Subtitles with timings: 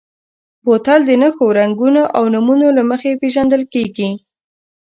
[0.65, 4.09] بوتل د نښو، رنګونو او نومونو له مخې پېژندل کېږي.